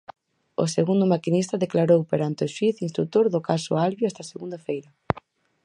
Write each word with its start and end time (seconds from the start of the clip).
O 0.63 0.65
segundo 0.75 1.09
maquinista 1.13 1.61
declarou 1.65 2.01
perante 2.11 2.41
o 2.47 2.51
xuíz 2.55 2.75
instrutor 2.87 3.25
do 3.33 3.39
caso 3.49 3.71
Alvia 3.85 4.09
esta 4.11 4.29
segunda 4.31 4.57
feira. 4.67 4.89